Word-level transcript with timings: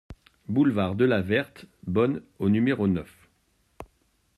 Boulevard 0.47 0.95
de 0.95 1.05
la 1.05 1.21
Verte 1.21 1.67
Bonne 1.85 2.23
au 2.39 2.49
numéro 2.49 2.87
neuf 2.87 3.29